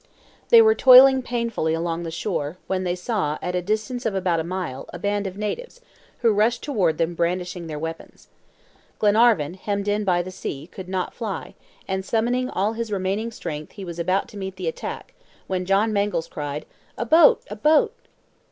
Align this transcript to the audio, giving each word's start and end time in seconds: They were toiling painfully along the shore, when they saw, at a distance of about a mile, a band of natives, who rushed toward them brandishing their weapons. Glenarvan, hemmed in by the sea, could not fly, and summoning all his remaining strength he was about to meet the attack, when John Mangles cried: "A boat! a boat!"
They 0.49 0.63
were 0.63 0.73
toiling 0.73 1.21
painfully 1.21 1.75
along 1.75 2.01
the 2.01 2.09
shore, 2.09 2.57
when 2.65 2.83
they 2.85 2.95
saw, 2.95 3.37
at 3.39 3.53
a 3.53 3.61
distance 3.61 4.03
of 4.03 4.15
about 4.15 4.39
a 4.39 4.43
mile, 4.43 4.89
a 4.91 4.97
band 4.97 5.27
of 5.27 5.37
natives, 5.37 5.79
who 6.21 6.31
rushed 6.33 6.63
toward 6.63 6.97
them 6.97 7.13
brandishing 7.13 7.67
their 7.67 7.77
weapons. 7.77 8.27
Glenarvan, 8.97 9.53
hemmed 9.53 9.87
in 9.87 10.03
by 10.03 10.23
the 10.23 10.31
sea, 10.31 10.65
could 10.65 10.89
not 10.89 11.13
fly, 11.13 11.53
and 11.87 12.03
summoning 12.03 12.49
all 12.49 12.73
his 12.73 12.91
remaining 12.91 13.29
strength 13.29 13.73
he 13.73 13.85
was 13.85 13.99
about 13.99 14.27
to 14.29 14.37
meet 14.37 14.55
the 14.55 14.67
attack, 14.67 15.13
when 15.45 15.65
John 15.67 15.93
Mangles 15.93 16.27
cried: 16.27 16.65
"A 16.97 17.05
boat! 17.05 17.43
a 17.51 17.55
boat!" 17.55 17.93